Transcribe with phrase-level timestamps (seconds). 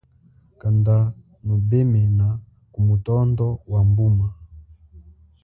[0.59, 0.95] Kanda
[1.45, 2.27] nubemena
[2.71, 4.27] ku mutonda wa mbuma.